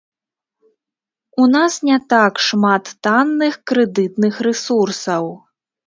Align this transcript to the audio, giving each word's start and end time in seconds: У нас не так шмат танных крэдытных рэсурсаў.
У 1.41 1.51
нас 1.55 1.73
не 1.91 1.97
так 2.15 2.33
шмат 2.47 2.83
танных 3.09 3.63
крэдытных 3.73 4.45
рэсурсаў. 4.49 5.35